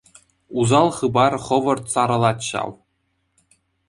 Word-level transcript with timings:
Усал 0.59 0.87
хыпар 0.95 1.33
хӑвӑрт 1.47 1.85
сарӑлать 1.97 2.45
ҫав. 2.49 2.71